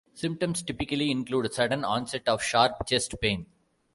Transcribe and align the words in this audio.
Symptoms 0.15 0.63
typically 0.63 1.11
include 1.11 1.53
sudden 1.53 1.85
onset 1.85 2.27
of 2.27 2.41
sharp 2.41 2.87
chest 2.87 3.13
pain. 3.21 3.45